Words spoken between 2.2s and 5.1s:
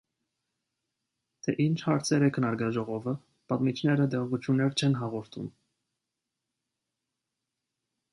է քննարկել ժողովը, պատմիչները տեղեկություններ չեն